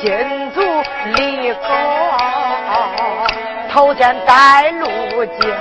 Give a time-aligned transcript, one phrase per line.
[0.00, 0.60] 金足
[1.16, 1.68] 李广，
[3.70, 4.86] 头前带路
[5.24, 5.54] 精。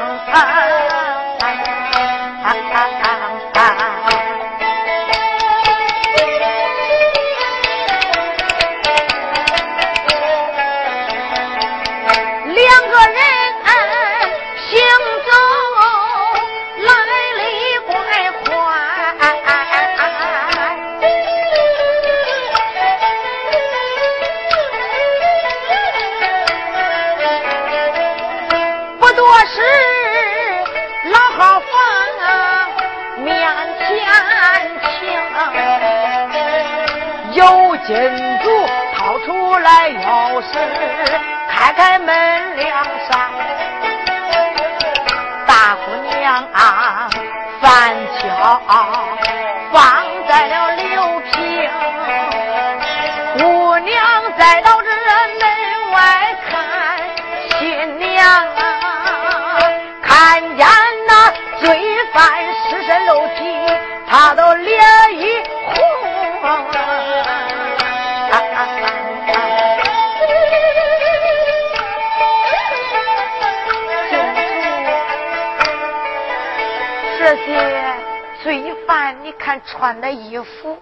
[79.47, 80.78] 看穿的衣服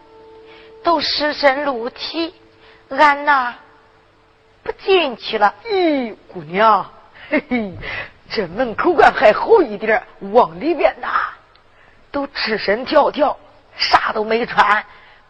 [0.83, 2.33] 都湿身露体，
[2.89, 3.53] 俺呐
[4.63, 5.53] 不进去了。
[5.65, 6.83] 咦，姑娘，
[7.29, 7.71] 嘿嘿，
[8.27, 10.01] 这门口关还好一点，
[10.31, 11.07] 往里边呐
[12.09, 13.37] 都赤身条条，
[13.77, 14.83] 啥都没穿。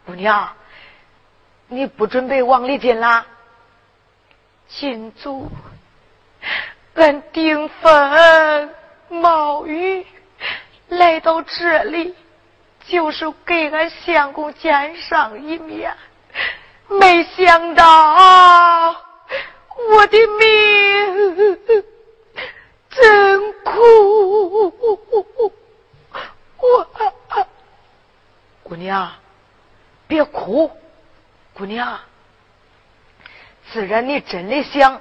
[0.06, 0.50] 姑娘，
[1.68, 3.26] 你不准备往里进啦？
[4.66, 5.50] 进族，
[6.94, 8.70] 俺顶风
[9.10, 10.06] 冒雨。
[10.88, 12.14] 来到这里，
[12.88, 15.96] 就是给俺相公见上一面。
[16.88, 18.96] 没想到
[19.88, 21.58] 我的命
[22.90, 24.72] 真苦。
[26.58, 26.86] 我
[28.62, 29.12] 姑娘，
[30.06, 30.70] 别哭，
[31.54, 31.98] 姑娘。
[33.72, 35.00] 自然你真的想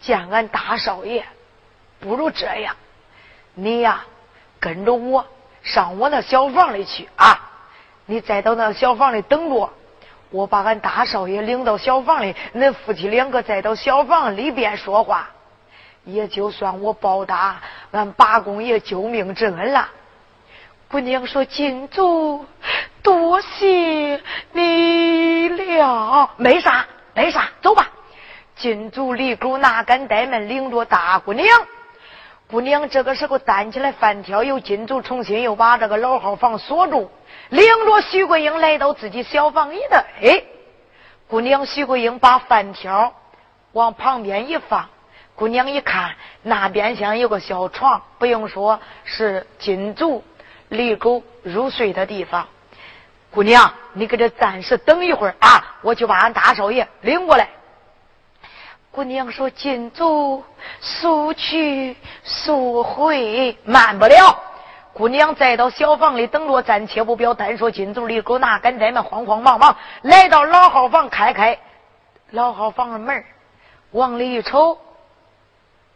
[0.00, 1.24] 见俺大少爷，
[2.00, 2.76] 不如这样，
[3.54, 4.04] 你呀。
[4.60, 5.24] 跟着我
[5.62, 7.50] 上我那小房里去啊！
[8.06, 9.70] 你再到那小房里等着，
[10.30, 15.28] 我把俺大少爷领到小房里，恁夫妻两个再到小房里边说话，
[16.04, 17.60] 也就算我报答
[17.90, 19.88] 俺八公爷救命之恩了。
[20.90, 22.46] 姑娘说：“金主，
[23.02, 24.22] 多谢
[24.52, 26.30] 你了。
[26.38, 27.90] 没啥，没啥，走吧。”
[28.56, 31.46] 金主李狗哪敢怠慢，领着大姑娘。
[32.50, 37.10] 姑娘这个时候担起来饭条，又进组重新又把这个老号房锁住，
[37.50, 40.02] 领着徐桂英来到自己小房里的。
[40.22, 40.42] 哎，
[41.26, 43.12] 姑娘徐桂英把饭条
[43.72, 44.88] 往旁边一放，
[45.34, 50.24] 姑娘一看那边厢有个小床，不用说是金足
[50.70, 52.48] 离狗入睡的地方。
[53.30, 57.46] 姑娘，你搁这暂时等一会儿啊，我去把俺大少爷领过来。
[58.98, 60.42] 姑娘说：“金主
[60.80, 64.42] 速去速回，慢不了。”
[64.92, 67.32] 姑娘再到小房里等着，暂且不表。
[67.32, 71.56] 单说金主里狗哪敢怠慢，慌慌忙忙来到老号房，开开
[72.30, 73.24] 老号房的门
[73.92, 74.76] 往里一瞅，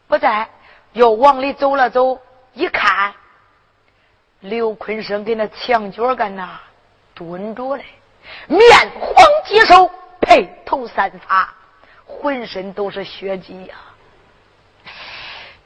[0.06, 0.48] 不在，
[0.92, 2.20] 又往里走了走，
[2.52, 3.12] 一看，
[4.38, 6.50] 刘坤生跟那墙角干呐
[7.14, 7.84] 蹲着嘞，
[8.46, 8.62] 面
[9.00, 9.12] 黄
[9.44, 9.90] 肌瘦，
[10.20, 11.52] 佩披头散发，
[12.20, 13.74] 浑身都是血迹呀。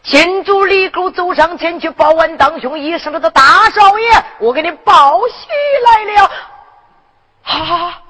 [0.03, 5.47] 金主李狗走上前去报完当兄一声：“的大少爷，我给你报喜
[5.85, 6.31] 来了。”
[7.43, 8.03] 啊！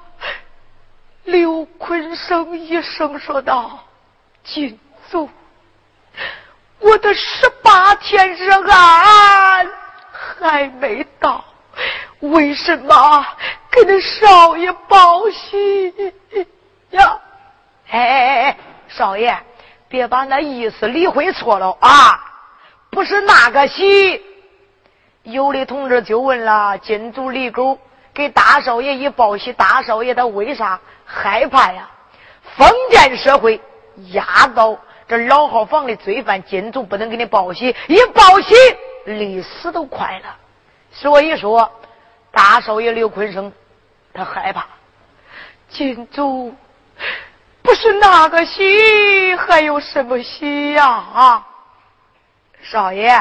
[1.23, 3.79] 刘坤生一声说道
[4.45, 4.79] ：“金
[5.11, 5.29] 主，
[6.79, 9.67] 我的十八天日安
[10.39, 11.43] 还没到，
[12.19, 13.25] 为什么
[13.69, 15.93] 给那少爷报喜
[16.91, 17.19] 呀？”
[17.89, 18.57] 哎哎哎哎，
[18.87, 19.37] 少爷。
[19.89, 22.19] 别把那意思理会错了啊！
[22.89, 24.21] 不是那个喜。
[25.23, 27.79] 有的同志就问了：金主李狗
[28.13, 31.89] 给大少爷一报喜，大少爷他为啥害怕呀？
[32.57, 33.61] 封建社会
[34.11, 38.55] 压倒这老号房的罪犯，金主不能给你报喜，一报喜
[39.05, 40.35] 离死都快了。
[40.91, 41.71] 所以说，
[42.31, 43.53] 大少爷刘坤生
[44.13, 44.65] 他害怕
[45.69, 46.53] 金主。
[47.67, 50.85] 不是那个喜，还有什么喜呀？
[50.85, 51.47] 啊，
[52.61, 53.13] 少爷，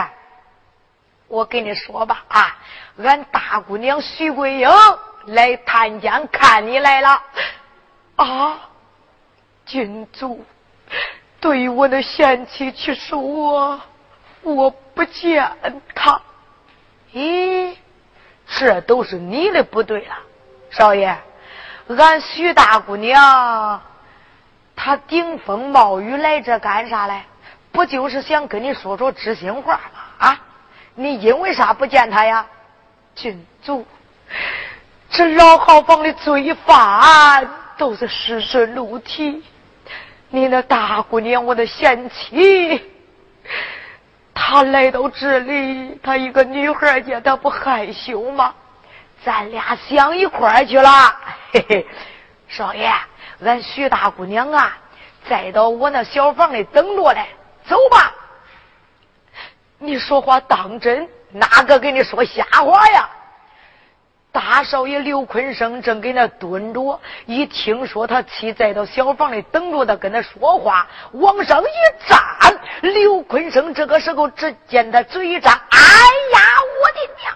[1.26, 2.56] 我跟你说吧，啊，
[3.02, 4.70] 俺大姑娘徐桂英
[5.26, 7.20] 来探监看你来了。
[8.14, 8.60] 啊，
[9.64, 10.46] 郡主，
[11.40, 13.80] 对我的贤妻去说，
[14.42, 15.56] 我不见
[15.92, 16.22] 他。
[17.12, 17.74] 咦，
[18.46, 20.14] 这都是你的不对了，
[20.70, 21.18] 少爷，
[21.88, 23.82] 俺徐大姑娘。
[24.76, 27.22] 他顶风冒雨来这干啥嘞？
[27.72, 30.28] 不就是想跟你说说知心话吗？
[30.28, 30.40] 啊，
[30.94, 32.46] 你因为啥不见他呀？
[33.14, 33.86] 郡主，
[35.10, 37.48] 这老号房的罪犯
[37.78, 39.42] 都是尸身露体，
[40.28, 42.82] 你那大姑娘，我的贤妻，
[44.34, 48.54] 她来到这里，她一个女孩家，她不害羞吗？
[49.24, 50.90] 咱俩想一块儿去了，
[51.52, 51.86] 嘿嘿，
[52.48, 52.92] 少爷。
[53.40, 54.78] 俺徐大姑娘啊，
[55.28, 57.28] 再到我那小房里等着来，
[57.66, 58.12] 走吧。
[59.78, 61.08] 你说话当真？
[61.32, 63.10] 哪个跟你说瞎话呀？
[64.32, 71.66] 大少爷刘坤生正给那蹲着，一听说他妻在到小房里等着他，跟他说话，往上一
[72.08, 76.40] 站，刘坤生这个时候只见他嘴一张，哎呀，
[76.80, 77.34] 我的娘！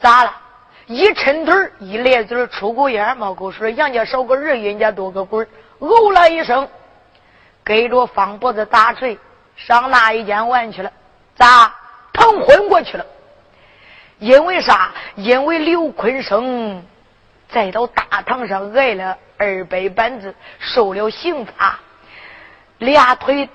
[0.00, 0.41] 咋了？
[0.92, 5.42] 一抻腿一咧嘴出口烟冒口水，杨家少个人，人家多个鬼
[5.78, 6.68] 哦了一声，
[7.64, 9.18] 给着方脖子打锤，
[9.56, 10.92] 上那一间玩去了。
[11.34, 11.74] 咋？
[12.12, 13.06] 疼昏过去了。
[14.18, 14.92] 因为啥？
[15.16, 16.84] 因为刘坤生
[17.48, 21.80] 再到大堂上挨了二百板子，受了刑罚，
[22.78, 23.48] 俩腿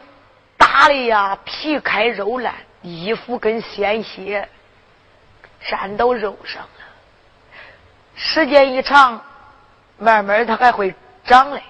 [0.57, 4.49] 打的呀皮开肉烂，衣服跟鲜血
[5.69, 6.67] 沾到肉上。
[8.19, 9.21] 时间一长，
[9.99, 10.93] 慢慢他还会
[11.23, 11.61] 长嘞。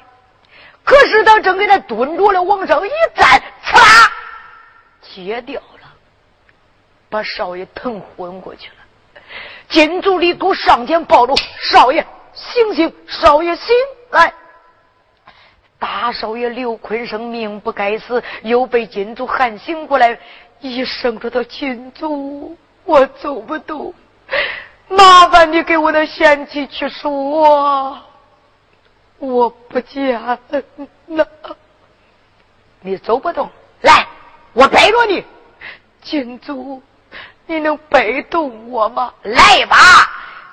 [0.84, 4.12] 可是他正给他蹲着了，往上一站，呲啦，
[5.02, 5.88] 解掉了，
[7.10, 8.76] 把少爷疼昏过去了。
[9.68, 11.36] 金主李狗上前抱住
[11.70, 13.76] 少爷，醒醒，少爷醒
[14.12, 14.34] 来。
[15.78, 20.18] 大少爷刘坤生命不该死，又被金主喊醒过来，
[20.62, 23.94] 一声说道：“金主，我走不动。”
[24.90, 28.00] 麻烦你给我的贤妻去说，
[29.20, 30.40] 我不见了。
[32.82, 33.50] 你走不动，
[33.82, 34.08] 来，
[34.54, 35.26] 我背着你。
[36.02, 36.82] 金主，
[37.46, 39.14] 你能背动我吗？
[39.24, 39.76] 来吧。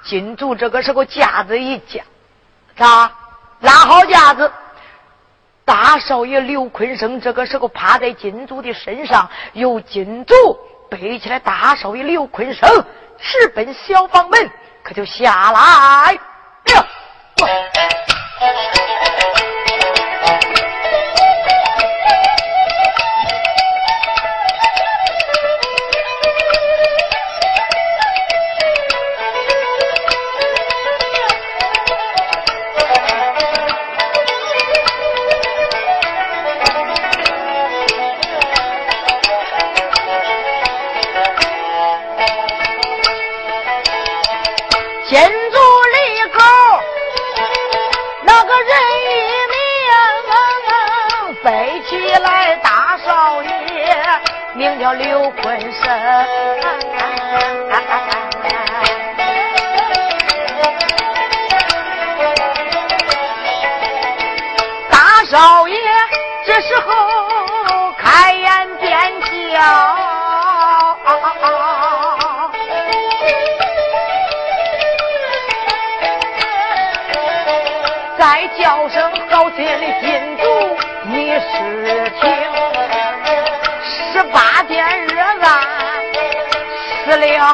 [0.04, 2.02] 金主这个时候架子一架，
[2.76, 3.12] 咋？
[3.60, 4.50] 拉好架子。
[5.64, 10.34] 大少爷刘坤生这个时候趴在金主的身上，由金主
[10.88, 11.38] 背起来。
[11.38, 12.84] 大少爷刘坤生。
[13.16, 14.50] 直奔小房门，
[14.82, 16.20] 可就下来了。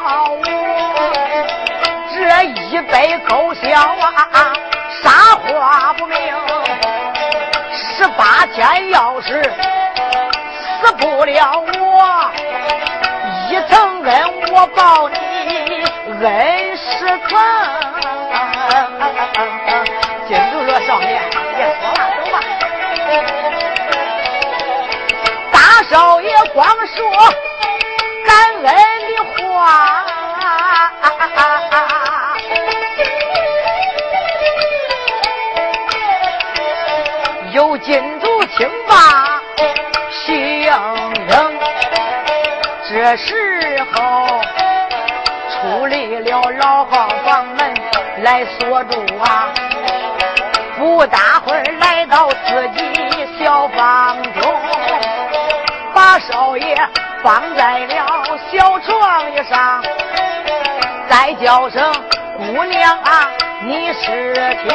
[0.03, 0.41] 我，
[2.15, 4.53] 这一杯勾销啊，
[5.03, 6.19] 啥话不明。
[7.73, 9.43] 十八天要是
[10.83, 12.31] 死不了我，
[13.51, 14.13] 一层恩
[14.53, 15.15] 我报你
[16.25, 17.39] 恩十层。
[20.27, 21.21] 金主说：“少爷，
[21.57, 22.35] 别说了，走吧。”
[25.53, 25.59] 大
[25.91, 26.97] 少爷光说
[28.27, 28.31] 感
[28.65, 28.73] 恩，
[37.53, 39.41] 有金主听罢
[40.11, 40.73] 喜盈
[41.29, 41.59] 盈。
[42.89, 44.41] 这时候
[45.51, 47.75] 出来了老号房门
[48.23, 49.53] 来锁住啊。
[50.79, 52.81] 不大会儿来到自己
[53.39, 54.43] 小房中，
[55.93, 56.75] 把少爷
[57.23, 59.85] 放在了小床上，
[61.11, 61.93] 再叫声
[62.37, 63.29] 姑娘啊，
[63.65, 64.71] 你是听？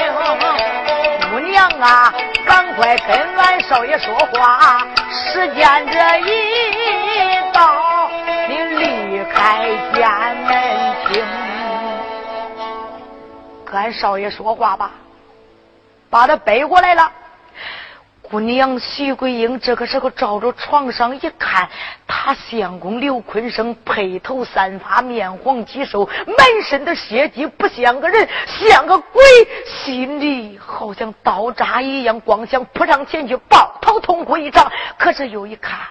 [1.31, 2.13] 姑娘啊，
[2.45, 8.09] 赶快跟俺少爷说话，时间这一到，
[8.49, 11.23] 你离开家门厅，
[13.63, 14.91] 跟俺少爷说话吧。
[16.09, 17.09] 把他背过来了，
[18.21, 21.69] 姑娘徐桂英这个时候照着床上一看，
[22.25, 29.23] 他相公刘坤生披头散发，面黄肌瘦，满身的血迹，不像个人，像个鬼，
[29.63, 34.71] 心里好像刀扎一样，光想扑上前去抱头痛哭一场。
[34.97, 35.81] 可是又一看，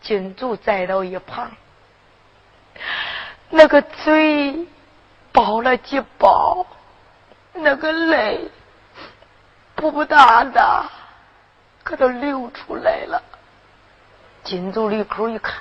[0.00, 1.50] 金主在到一旁，
[3.50, 4.66] 那个嘴
[5.32, 6.64] 包了几包，
[7.52, 8.50] 那个泪。
[9.74, 10.84] 不不大的，
[11.84, 13.22] 可都流出来了。
[14.44, 15.54] 金足里口一看，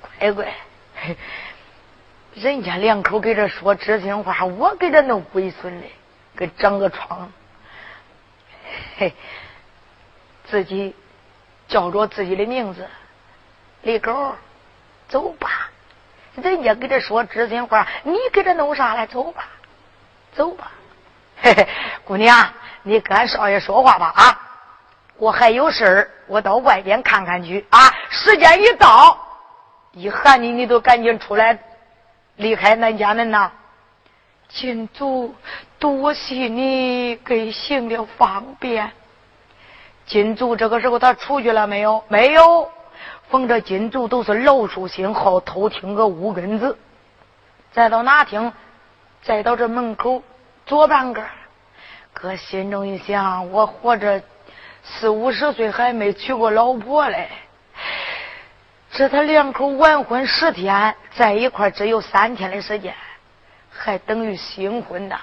[0.00, 0.52] 乖乖，
[2.34, 5.90] 人家两口给这说知心话，我给这弄鬼孙嘞，
[6.36, 7.32] 给长个疮。
[8.96, 9.14] 嘿，
[10.44, 10.94] 自己
[11.68, 12.88] 叫着自己的名字，
[13.82, 14.34] 李狗，
[15.08, 15.70] 走吧。
[16.36, 19.06] 人家给这说知心话，你给这弄啥来？
[19.06, 19.48] 走吧，
[20.34, 20.70] 走吧。
[21.42, 21.68] 嘿嘿，
[22.04, 22.52] 姑娘。
[22.84, 24.51] 你跟俺少爷说话吧啊！
[25.22, 27.78] 我还有事儿，我到外边看看去啊！
[28.10, 29.16] 时间一到，
[29.92, 31.56] 一喊你，你都赶紧出来，
[32.34, 33.52] 离开南家门呐！
[34.48, 35.32] 金主，
[35.78, 38.90] 多谢你给行了方便。
[40.06, 42.02] 金主这个时候他出去了没有？
[42.08, 42.68] 没有。
[43.30, 46.76] 逢着金主都是老鼠心，好偷听个五根子。
[47.70, 48.52] 再到哪听？
[49.22, 50.20] 再到这门口
[50.66, 51.22] 左半个。
[52.12, 54.20] 哥心中一想，我活着
[54.84, 57.28] 四五十岁还没娶过老婆嘞。
[58.90, 62.94] 这他两口完婚十天，在一块只有三天的时间，
[63.70, 65.20] 还等于新婚呐。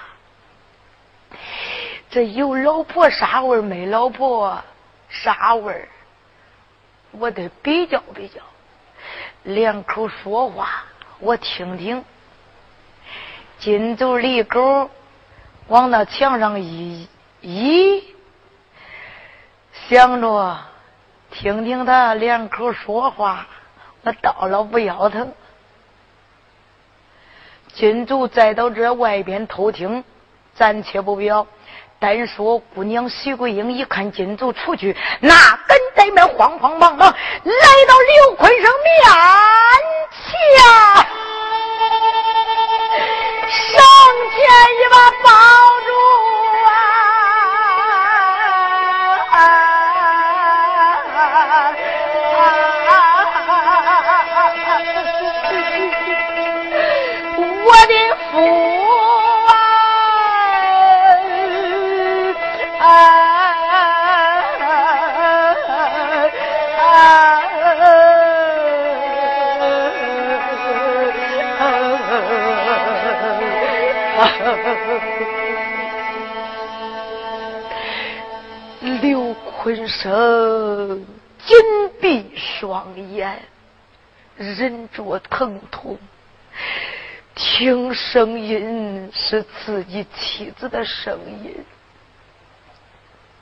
[2.10, 3.62] 这有老婆啥味儿？
[3.62, 4.60] 没老婆
[5.08, 5.88] 啥味儿？
[7.12, 8.40] 我得比较比较。
[9.44, 10.84] 两口说话，
[11.20, 12.04] 我听听。
[13.58, 14.90] 金走离狗。
[15.68, 17.08] 往那墙上一
[17.40, 18.02] 一
[19.90, 20.56] 想着
[21.32, 23.44] 听听他两口说话，
[24.04, 25.32] 我到了不腰疼。
[27.74, 30.04] 金主再到这外边偷听，
[30.54, 31.44] 暂且不表。
[31.98, 35.34] 单说姑娘徐桂英一看金主出去，那
[35.66, 38.94] 跟在们慌慌忙忙来到刘坤生面
[40.12, 40.24] 前。
[43.50, 43.82] 上
[44.30, 44.38] 前
[44.78, 45.28] 一把抱
[80.02, 81.04] 生
[81.46, 81.58] 紧
[82.00, 83.38] 闭双眼，
[84.34, 85.98] 忍着疼痛，
[87.34, 91.54] 听声音是自己妻子的声音，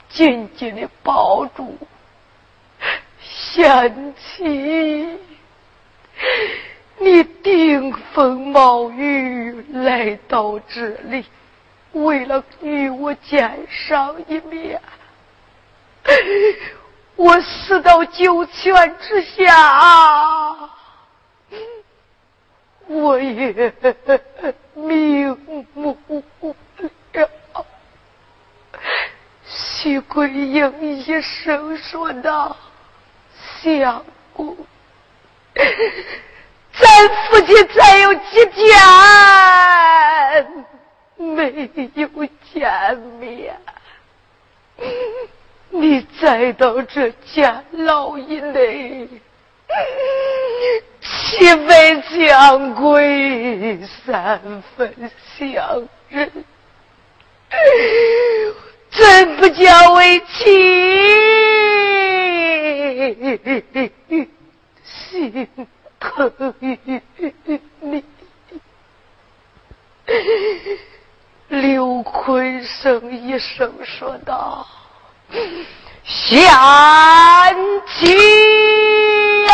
[0.09, 1.77] 紧紧的抱住，
[3.21, 5.17] 贤妻。
[6.97, 11.23] 你顶风冒雨来到这里，
[11.93, 14.81] 为了与我见上一面，
[17.15, 20.55] 我死到九泉之下，
[22.87, 23.73] 我也
[24.75, 25.37] 瞑
[25.73, 27.65] 目了。
[29.45, 32.55] 徐桂英一声说道
[33.61, 34.55] ：“相公。”
[35.55, 38.77] 咱夫妻才有几天
[41.17, 43.59] 没有见面，
[45.71, 49.07] 你再到这监牢以内，
[51.01, 54.93] 七分相归，三分
[55.37, 56.31] 相认，
[58.89, 60.45] 怎不叫为妻？
[64.83, 65.47] 心
[65.99, 66.53] 疼
[67.79, 68.03] 你，
[71.49, 74.67] 刘坤生一声说道
[75.31, 76.41] ：“贤
[77.87, 79.51] 妻呀！”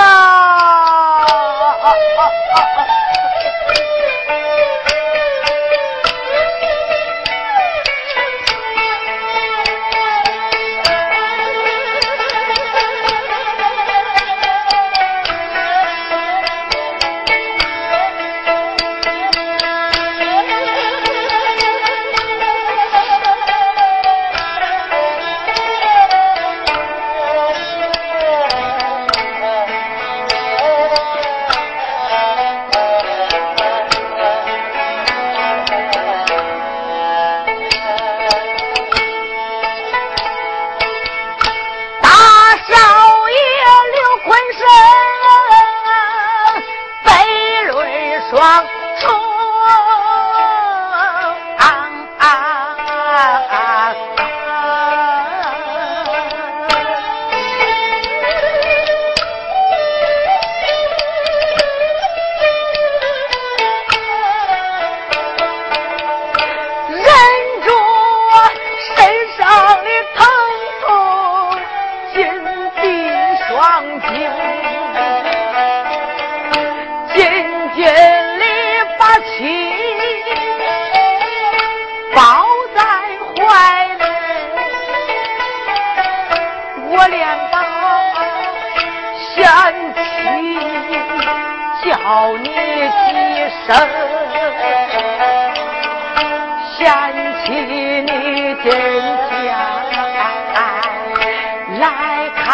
[101.75, 102.44] 来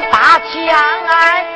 [0.00, 1.47] 大墙啊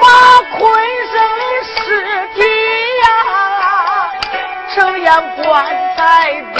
[0.00, 0.06] 把
[0.58, 0.58] 坤
[1.12, 1.76] 生的尸
[2.34, 2.40] 体
[3.02, 3.06] 呀
[4.68, 5.44] 收养棺
[5.96, 6.58] 材中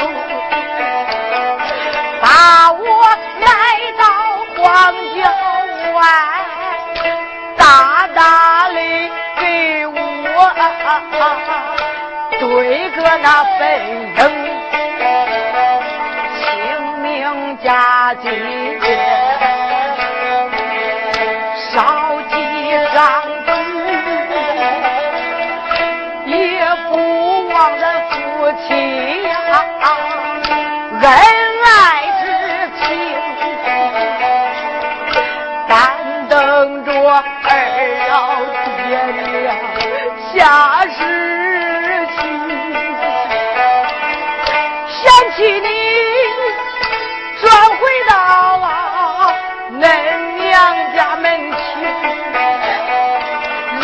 [2.20, 2.26] 把
[2.72, 2.84] 我
[3.40, 3.46] 埋
[3.98, 4.04] 到
[4.56, 5.20] 荒郊
[5.94, 5.98] 外
[7.56, 8.78] 大大的
[9.40, 9.96] 给我
[12.38, 13.58] 堆个那坟
[14.16, 14.18] 茔
[16.38, 16.44] 清
[17.02, 17.08] 明
[17.62, 18.24] 佳节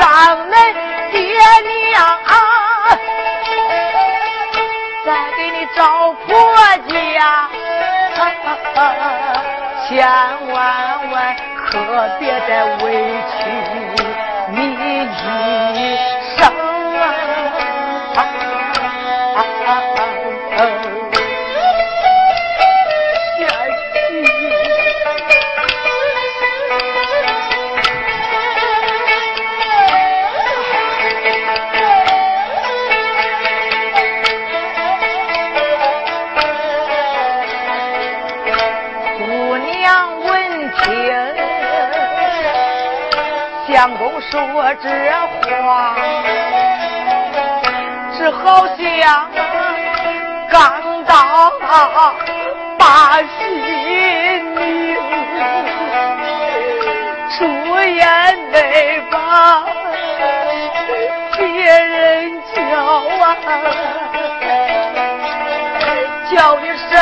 [0.03, 0.11] 让
[0.51, 0.53] 恁
[1.13, 1.23] 爹
[1.63, 2.19] 娘
[5.07, 6.27] 再给你找婆
[6.89, 6.91] 家。
[9.87, 9.91] 千
[10.53, 10.55] 万
[11.11, 11.15] 万
[11.71, 11.73] 可
[12.19, 12.51] 别再
[12.83, 12.85] 委
[13.31, 13.41] 屈
[14.49, 15.87] 你一
[16.37, 16.41] 生
[19.67, 20.12] 啊！
[43.83, 44.39] 相公说
[44.81, 44.89] 这
[45.65, 45.97] 话，
[48.17, 49.29] 只好像
[50.49, 51.53] 刚到
[52.79, 53.27] 把心
[54.55, 54.97] 宁，
[57.29, 57.45] 出
[57.83, 59.65] 言没把
[61.37, 62.61] 别人叫
[63.25, 63.27] 啊，
[66.31, 66.93] 叫一声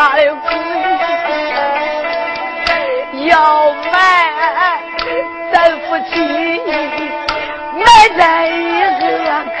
[0.00, 0.48] 恁家的鬼，
[3.28, 3.34] 要
[3.92, 3.94] 埋
[5.52, 6.12] 咱夫妻
[7.76, 7.84] 埋
[8.16, 8.48] 在一
[8.98, 9.02] 个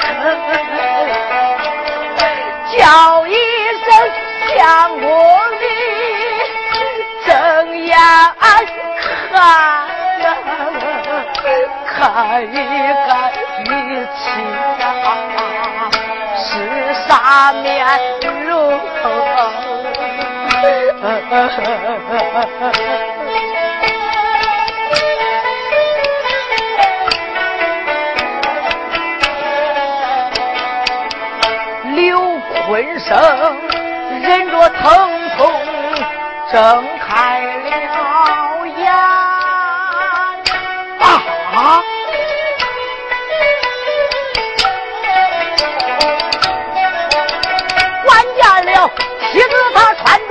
[2.72, 2.80] 叫
[3.26, 3.28] 一
[3.84, 3.86] 声
[4.48, 4.56] 相
[4.98, 5.02] 公
[5.60, 5.62] 的
[7.26, 7.28] 睁
[7.76, 7.92] 眼
[9.30, 9.32] 看。
[12.00, 12.00] 看
[12.42, 13.08] 一看
[13.64, 13.68] 你
[14.16, 14.18] 妻
[14.80, 14.82] 啊，
[16.34, 16.42] 是
[17.06, 17.08] 啥
[17.52, 17.62] 面
[18.46, 18.50] 容？
[31.94, 32.20] 刘
[32.66, 33.16] 坤生
[34.22, 35.50] 忍着疼痛，
[36.52, 36.84] 睁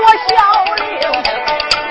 [0.02, 0.34] 我小
[0.76, 0.88] 令，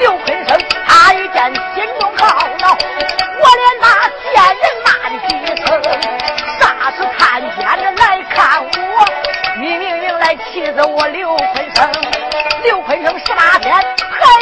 [0.01, 0.51] 刘坤生
[0.87, 1.37] 他一见
[1.75, 3.85] 心中好恼，我连那
[4.33, 5.29] 贱人骂的几
[5.63, 5.69] 声，
[6.59, 8.03] 啥时看见的来
[8.35, 8.69] 看我？
[9.61, 11.91] 你明明来气死我刘坤生，
[12.63, 14.38] 刘坤生十八天还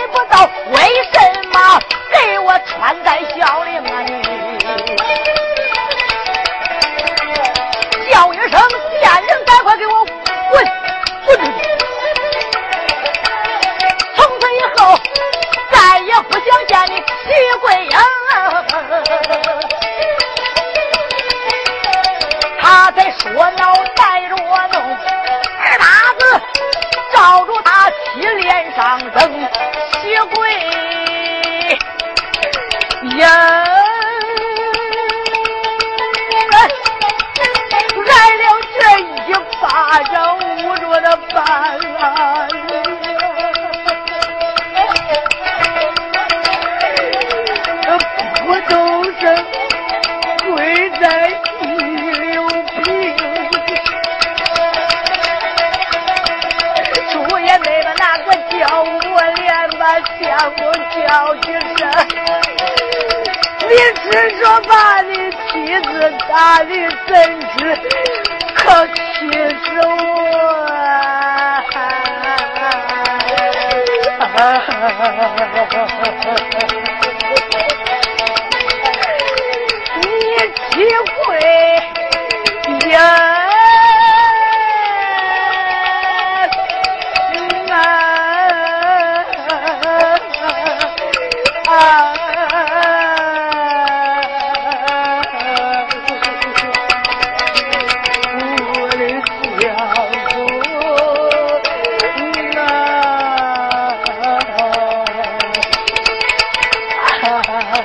[107.77, 107.83] 你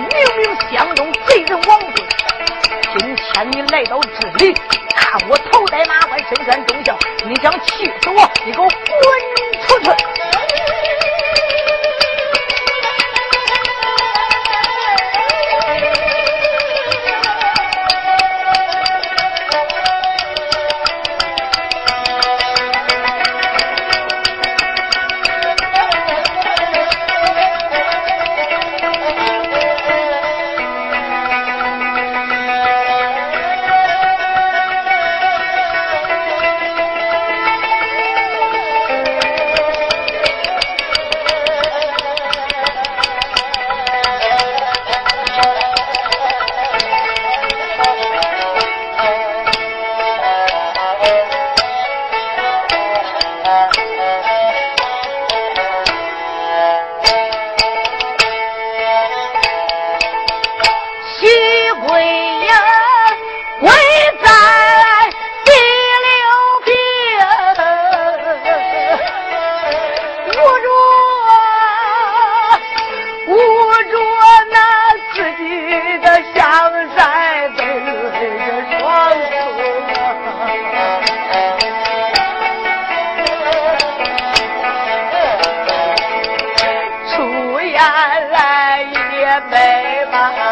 [0.00, 1.94] 明明相中贼人王贵，
[2.98, 4.52] 今天你来到这里，
[4.96, 8.28] 看我头戴马冠，身穿忠孝，你想气死我？
[8.44, 9.21] 你给我滚！
[89.32, 90.51] 姐妹们。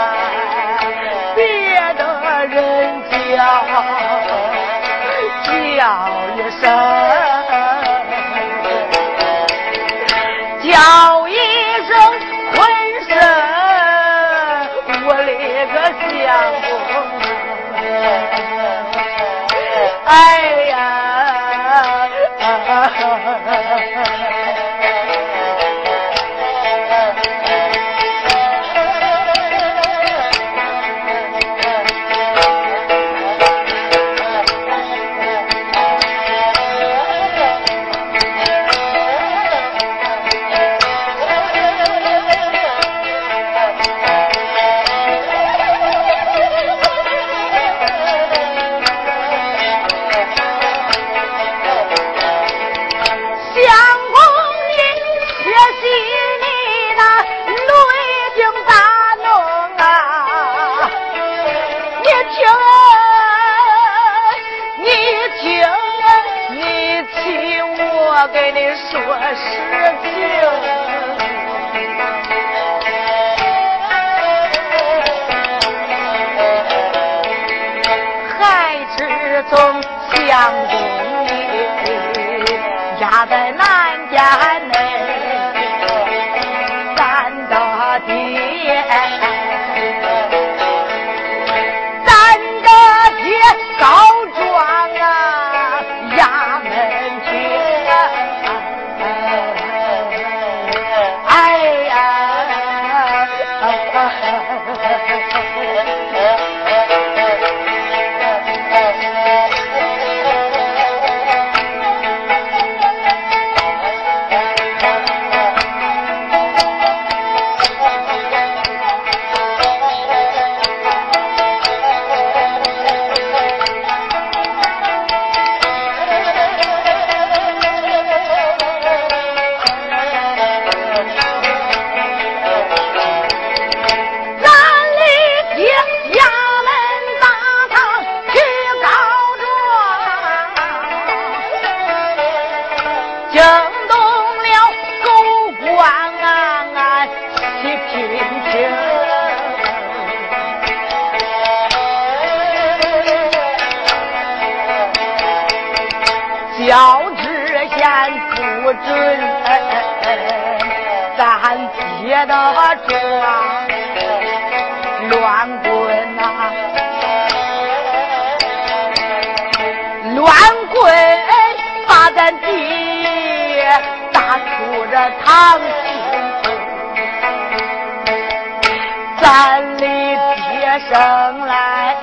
[179.21, 181.97] 咱里爹生来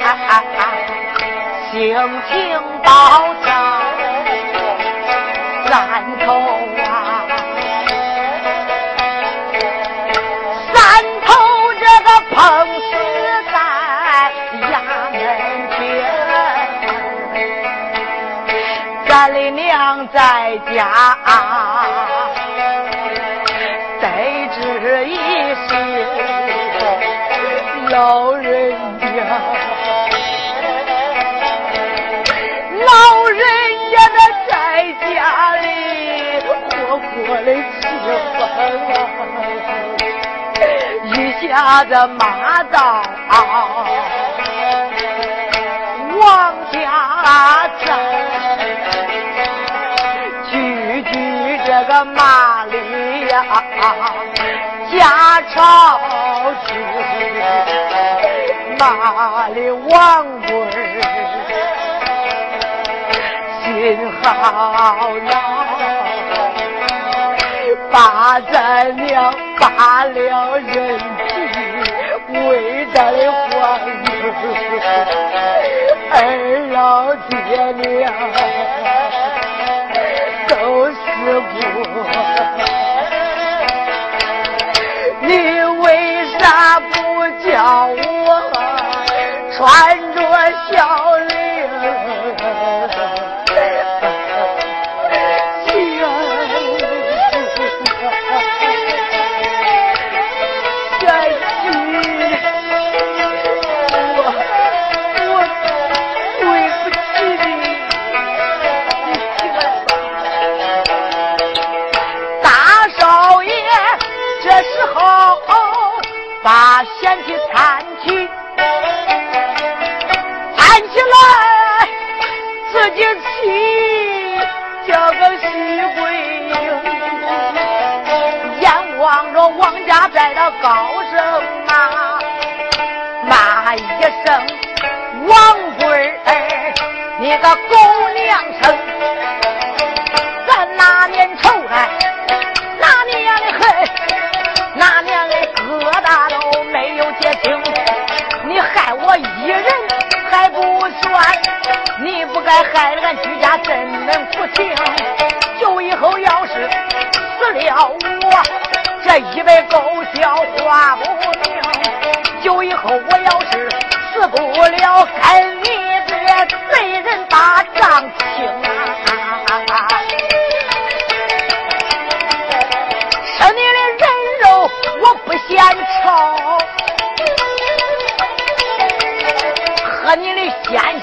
[1.72, 1.78] 性
[2.30, 2.36] 情
[2.82, 2.90] 暴
[3.44, 3.50] 躁
[5.70, 5.74] 三
[6.26, 6.26] 头
[6.84, 6.88] 啊
[10.74, 10.76] 三
[11.26, 11.28] 头
[11.80, 12.36] 这个碰
[12.80, 12.90] 死
[13.52, 13.56] 在
[14.72, 14.74] 衙
[15.12, 15.16] 门
[15.72, 15.78] 前
[19.08, 20.86] 咱的娘在家。
[20.86, 21.67] 啊
[41.68, 43.04] 下这马道
[46.18, 47.92] 往下走，
[50.50, 50.56] 句
[51.02, 51.12] 句
[51.66, 53.44] 这个马里呀，
[54.94, 55.58] 家朝
[56.66, 56.70] 去，
[58.80, 60.48] 马里王贵
[63.62, 64.26] 心好
[65.30, 65.32] 恼。
[67.92, 71.00] 把咱娘把了人，
[72.30, 74.12] 为咱的皇子，
[76.12, 76.16] 二
[76.74, 77.32] 老爹
[77.72, 78.14] 娘
[80.50, 80.54] 都
[80.92, 80.96] 死
[81.40, 81.56] 过，
[85.22, 85.28] 你
[85.82, 85.86] 为
[86.38, 86.40] 啥
[86.80, 86.92] 不
[87.48, 87.48] 叫
[87.88, 88.30] 我
[89.56, 89.58] 穿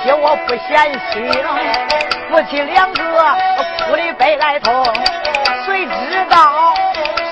[0.04, 1.14] 鲜血，我不嫌腥。
[2.30, 3.02] 夫妻两个
[3.86, 4.84] 哭的悲来痛，
[5.64, 6.74] 谁知道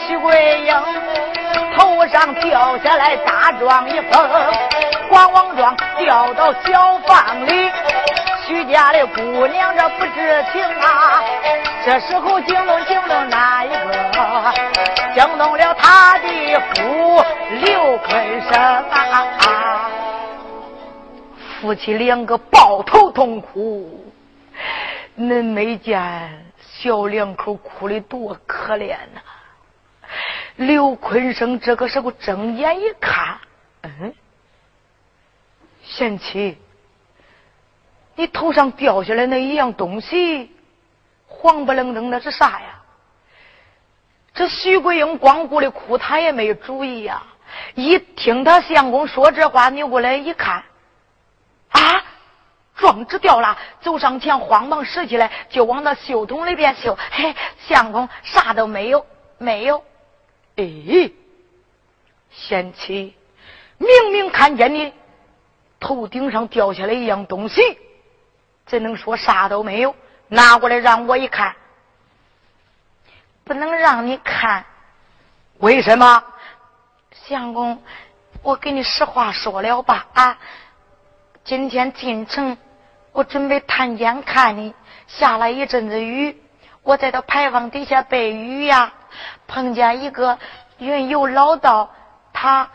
[0.06, 0.74] 徐桂英
[1.76, 4.30] 头上掉下来大状一封，
[5.10, 7.70] 黄王状掉到小房里。
[8.46, 11.22] 徐家的姑娘这不知情啊，
[11.84, 14.52] 这时候惊动惊动哪一个？
[15.14, 19.71] 惊动了他的父刘坤生啊！
[21.62, 24.04] 夫妻两个抱头痛哭，
[25.16, 29.20] 恁没见小两口哭的多可怜呐！
[30.56, 33.38] 刘坤生这个时候睁眼一看，
[33.82, 34.12] 嗯，
[35.84, 36.58] 贤妻，
[38.16, 40.50] 你头上掉下来那一样东西，
[41.28, 42.82] 黄不愣登的是啥呀？
[44.34, 47.22] 这徐桂英光顾的哭，他也没注意呀。
[47.76, 50.64] 一听他相公说这话，扭过来一看。
[51.72, 52.04] 啊！
[52.76, 56.98] 状纸掉了，走上前，慌忙拾起来，就往那袖筒里边绣。
[57.10, 57.34] 嘿，
[57.66, 59.06] 相公啥都没有，
[59.38, 59.84] 没有。
[60.56, 61.10] 哎，
[62.30, 63.14] 贤妻，
[63.78, 64.92] 明明看见你
[65.78, 67.78] 头顶上掉下来一样东西，
[68.66, 69.94] 怎能说啥都没有？
[70.28, 71.54] 拿过来让我一看，
[73.44, 74.64] 不能让你看。
[75.58, 76.24] 为什么？
[77.12, 77.80] 相公，
[78.42, 80.38] 我给你实话说了吧啊！
[81.44, 82.56] 今天进城，
[83.10, 84.74] 我准备探监看你。
[85.08, 86.40] 下了一阵子雨，
[86.82, 88.92] 我在这牌坊底下避雨呀，
[89.48, 90.38] 碰见一个
[90.78, 91.90] 云游老道，
[92.32, 92.70] 他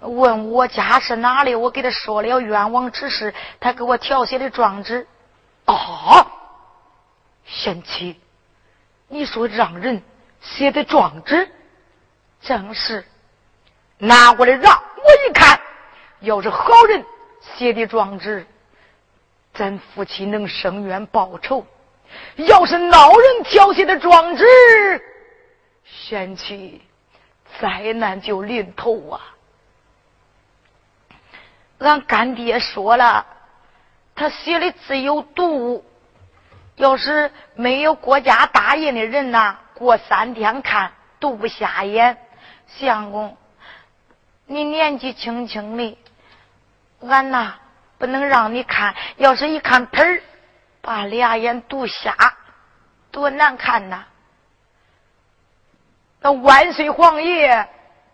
[0.00, 5.06] 问我家是哪里，我给他说了冤枉之事，他给我调写的状纸。
[5.64, 6.26] 啊，
[7.46, 8.20] 贤妻，
[9.08, 10.02] 你说让人
[10.42, 11.50] 写的状纸，
[12.42, 13.04] 正是
[13.96, 15.58] 拿过来让我一看，
[16.20, 17.04] 要是好人。
[17.56, 18.46] 写的状纸，
[19.52, 21.64] 咱夫妻能伸冤报仇；
[22.36, 24.44] 要是孬人挑写的状纸，
[25.84, 26.80] 贤妻
[27.60, 29.20] 灾难就临头啊！
[31.78, 33.26] 俺干爹说了，
[34.14, 35.84] 他写的字有毒，
[36.76, 42.16] 要是没有国家大印的人呐，过三天看读不下眼。
[42.78, 43.36] 相公，
[44.46, 45.98] 你年纪轻轻的。
[47.08, 47.54] 俺呐，
[47.98, 50.22] 不能让你看，要是一看盆儿，
[50.80, 52.16] 把俩眼堵瞎，
[53.10, 54.04] 多难看呐！
[56.20, 57.68] 那万岁皇爷，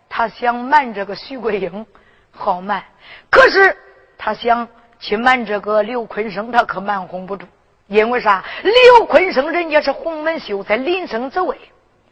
[0.09, 1.85] 他他想瞒这个徐桂英，
[2.31, 2.83] 好瞒。
[3.29, 3.77] 可是
[4.17, 4.67] 他想
[4.99, 7.47] 去瞒这个刘坤生，他可瞒哄不住。
[7.87, 8.43] 因为啥？
[8.63, 11.57] 刘坤生人家是洪门秀才，临生之位，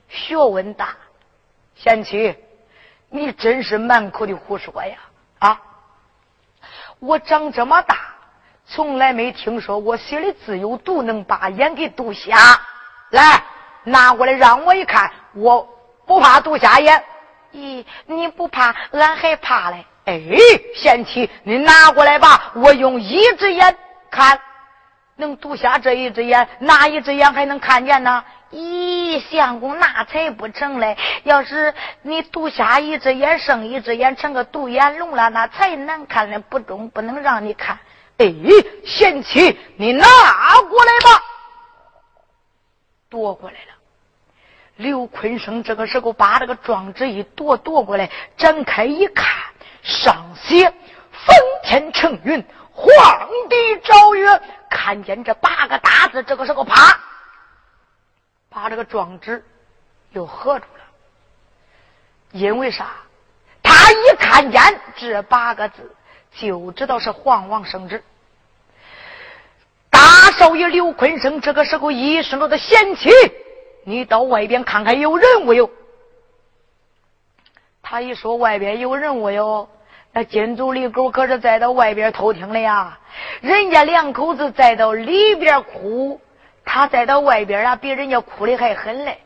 [0.08, 0.96] 学问大。
[1.76, 2.34] 贤妻，
[3.10, 4.98] 你真是满口的胡说呀！
[5.40, 5.62] 啊，
[7.00, 7.96] 我长这么大，
[8.66, 12.36] 从来没听说过写的字有毒，能把眼给毒瞎。
[13.12, 13.44] 来，
[13.84, 15.68] 拿过来让我一看，我
[16.06, 17.04] 不怕毒瞎眼。
[17.54, 19.86] 咦，你不怕，俺还怕嘞。
[20.06, 20.22] 哎，
[20.76, 23.78] 贤妻，你拿过来吧，我用一只眼
[24.10, 24.40] 看。
[25.16, 28.24] 能毒瞎这一只眼，哪一只眼还能看见呢？
[28.52, 30.98] 咦，相公那才不成嘞！
[31.24, 36.38] 要是你独瞎一只眼，剩一只眼成个独眼龙了，那才难看嘞！
[36.40, 37.78] 不中，不能让你看。
[38.18, 38.34] 哎，
[38.86, 40.06] 贤妻，你拿
[40.70, 41.24] 过来吧。
[43.10, 43.74] 夺过来了。
[44.78, 49.26] 刘坤生这个时候把这个状纸一夺，夺过来，展开一看，
[49.82, 50.72] 上写
[51.12, 54.42] “奉天承运，皇帝诏曰”。
[54.70, 56.76] 看见这八个大字，这个时候啪，
[58.58, 59.46] 把这个状纸
[60.14, 60.84] 又合住了。
[62.32, 62.88] 因为啥？
[63.62, 64.60] 他一看见
[64.96, 65.96] 这八个字，
[66.34, 68.04] 就知道是皇王圣旨。
[69.92, 73.12] 大少爷刘坤生这个时候一声说的嫌弃，
[73.84, 75.70] 你到外边看看有人无有？
[77.84, 79.70] 他一说外边有人无有？
[80.14, 82.98] 那金祖李狗可是在到外边偷听了呀！
[83.40, 86.20] 人家两口子在到里边哭，
[86.68, 89.18] 他在到外边啊，比人家哭的还狠嘞。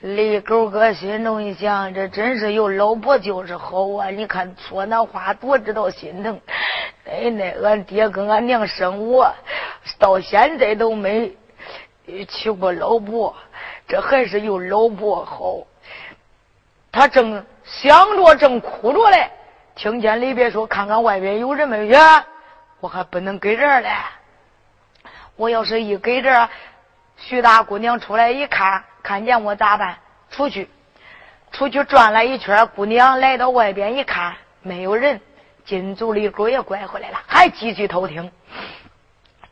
[0.00, 4.10] 李狗哥心中一想，这真是有老婆就是好啊！
[4.10, 6.38] 你看说那话多知道心疼。
[7.04, 9.32] 奶奶，俺爹跟俺娘生我，
[10.00, 11.32] 到现在都没
[12.28, 13.34] 娶过老婆，
[13.86, 15.58] 这还是有老婆好。
[16.90, 19.30] 他正想着，正哭着嘞。
[19.76, 21.98] 听见里边说，看看外边有人没有？
[22.80, 23.90] 我还不能给这儿嘞。
[25.36, 26.48] 我要是一给这，
[27.16, 29.96] 徐大姑娘出来一看，看见我咋办？
[30.30, 30.68] 出去，
[31.52, 35.20] 出去转了一圈，姑娘来到外边一看，没有人。
[35.64, 38.30] 金足李狗也拐回来了，还继续偷听。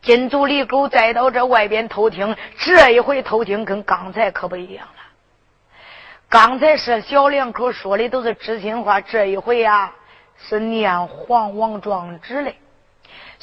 [0.01, 5.03] 金足李狗再到这外边偷听，这一回偷听跟刚才可不一样了。
[6.29, 9.93] 刚才是小两口说的都是知心话，这一回呀。
[10.37, 12.57] 是念皇王状纸嘞。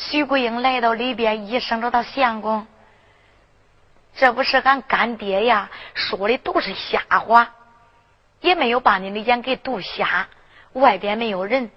[0.09, 2.65] 徐桂英来到里边，一声说道：“相公，
[4.15, 7.53] 这不是俺干爹呀，说的都是瞎话，
[8.41, 10.27] 也没有把你的眼给堵瞎。
[10.73, 11.69] 外边没有人，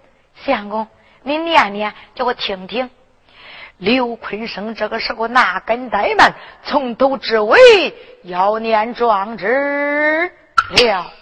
[0.45, 0.89] 相公，
[1.22, 2.91] 你念念，叫我听听。”
[3.79, 6.33] 刘坤生这个时候拿根呆慢，
[6.64, 7.59] 从头至尾
[8.22, 10.33] 要念状旨
[10.70, 11.12] 了。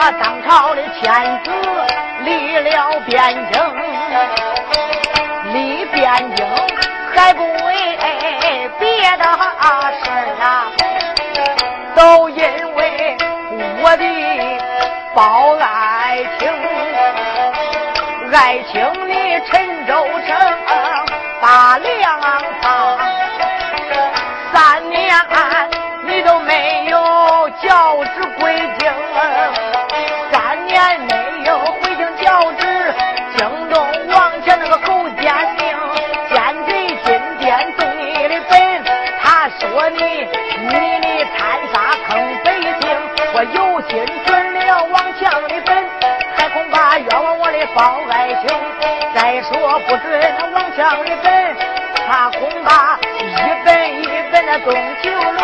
[0.00, 1.50] 我当朝的天子
[2.20, 3.60] 立了边境，
[5.98, 6.46] 眼睛，
[7.16, 7.50] 还不为
[8.78, 10.08] 别的事
[10.40, 10.70] 啊，
[11.96, 12.40] 都因
[12.76, 13.16] 为
[13.82, 14.04] 我的
[15.16, 16.48] 报爱情，
[18.32, 19.12] 爱情的
[19.50, 20.30] 陈州城
[21.40, 22.20] 把粮
[22.62, 22.96] 仓，
[24.52, 25.12] 三年
[26.04, 28.92] 你都没有教旨归京，
[43.90, 45.84] 心准了王强的本，
[46.36, 48.44] 还恐怕冤枉我的报爱情。
[49.14, 51.56] 再说不准那王强的本，
[52.06, 55.42] 他恐怕一本一本的东九龙，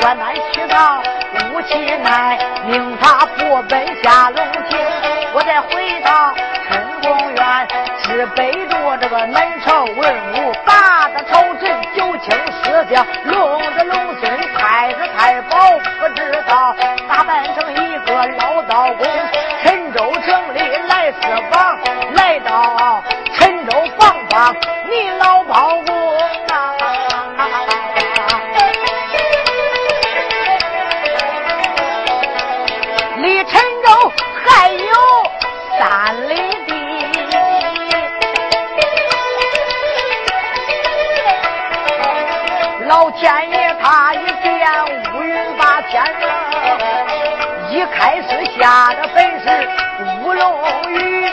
[0.00, 1.02] 我难去到
[1.50, 1.74] 武器
[2.04, 4.78] 难，命他不奔下龙庭。
[5.34, 6.32] 我再回到
[6.68, 7.68] 陈公园，
[8.04, 13.81] 只背着这个南朝文武，八大朝臣九卿四将，龙的，
[17.08, 19.06] 打扮成一个老道工，
[19.62, 21.18] 陈州城里来四
[21.50, 21.78] 方，
[22.14, 23.02] 来到
[23.34, 24.54] 陈州访访
[24.90, 25.91] 你老包公
[47.86, 48.28] 开始
[48.58, 49.46] 下的本是
[50.22, 50.54] 乌龙
[50.88, 51.26] 雨，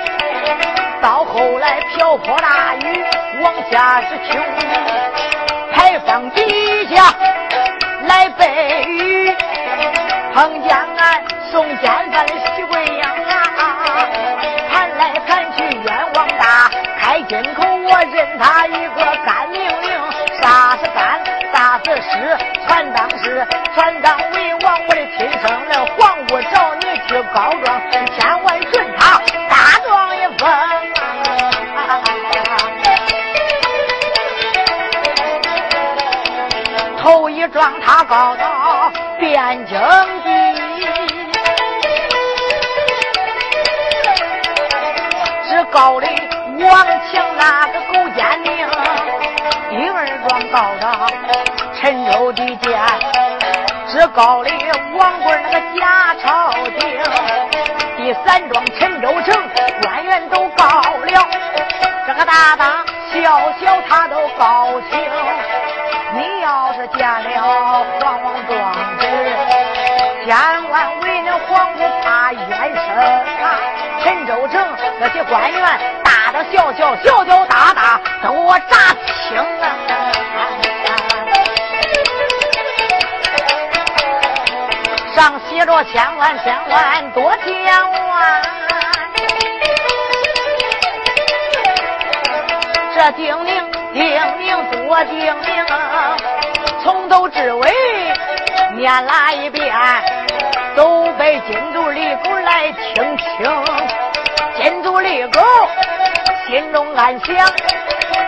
[1.01, 3.05] 到后来瓢泼大雨，
[3.41, 4.41] 往下是秋雨，
[5.71, 7.13] 牌坊底下
[8.07, 9.35] 来背雨。
[10.33, 14.07] 碰见俺送奸犯的徐贵阳啊，
[14.71, 16.69] 盘来盘去冤枉大，
[16.99, 19.89] 开金口我认他一个干命令，
[20.41, 21.19] 杀是干，
[21.51, 22.37] 打是实，
[22.67, 25.78] 传当是，传当为王，我的亲生的
[27.33, 30.49] 告状，千万准他大状一封！
[37.01, 39.79] 头一状他告到汴京
[40.23, 40.29] 地，
[45.47, 46.07] 只告的
[46.59, 46.69] 王
[47.11, 48.47] 强那个狗奸佞；
[49.69, 49.95] 第二
[50.27, 50.85] 状告到
[51.79, 51.79] 陈
[52.11, 52.77] 州地界，
[53.87, 54.49] 只告的
[54.97, 56.79] 王贵那个假朝廷；
[58.09, 59.49] 第三桩陈州城
[59.83, 61.27] 官员都告了，
[62.07, 62.83] 这个大大
[63.13, 64.99] 小小他都高兴。
[66.15, 69.05] 你要是见了皇王壮志，
[70.25, 70.35] 千
[70.71, 73.59] 万为那皇姑怕冤声啊！
[74.03, 74.59] 陈州城
[74.99, 75.61] 那些官员，
[76.03, 78.75] 大大小小、小小大大，都我扎
[79.29, 79.98] 清啊！
[85.59, 87.51] 上写着千万千万多千
[88.07, 88.41] 万，
[92.95, 93.45] 这叮咛
[93.93, 94.05] 叮
[94.37, 95.65] 咛多叮咛，
[96.81, 97.73] 从头至尾
[98.77, 99.75] 念了一遍，
[100.77, 103.27] 都被金主李狗来听清。
[104.61, 105.41] 金主李狗
[106.47, 107.35] 心中暗想，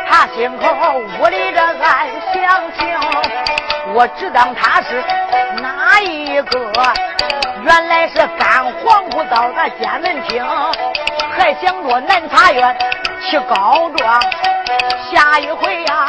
[0.09, 0.67] 他心口
[1.19, 2.99] 屋里这暗想情，
[3.93, 5.01] 我只当他是
[5.61, 6.73] 哪一个？
[7.63, 10.43] 原来是干黄姑到咱监门厅，
[11.37, 12.75] 还想着南茶院
[13.29, 14.19] 去告状。
[15.11, 16.07] 下一回呀、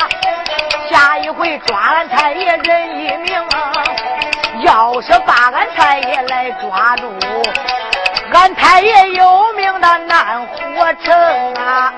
[0.90, 3.44] 下一回抓俺太爷人一命！
[4.60, 7.12] 要是把俺太爷来抓住，
[8.32, 11.92] 俺太爷有命的难活成啊！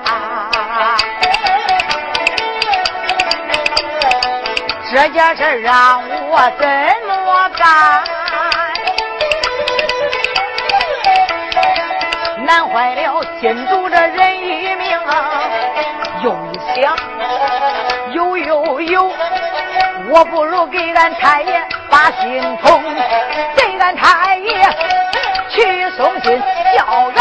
[4.91, 6.67] 这件事让我怎
[7.07, 8.03] 么干？
[12.45, 15.41] 难坏了金主这人一命啊！
[16.21, 16.95] 又一想，
[18.11, 19.11] 有有有，
[20.09, 22.83] 我不如给俺太爷把心通，
[23.55, 24.69] 给俺太爷
[25.49, 26.39] 去送信，
[26.77, 27.11] 叫俺